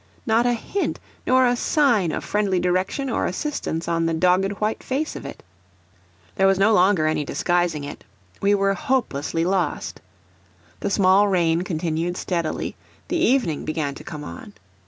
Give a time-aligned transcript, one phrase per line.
[0.25, 4.81] Not a hint nor a sign of friendly direction or assistance on the dogged white
[4.81, 5.43] face of it.
[6.37, 8.03] There was no longer any disguising it
[8.41, 10.01] we were hopelessly lost.
[10.79, 12.75] The small rain continued steadily,
[13.09, 14.53] the evening began to come on.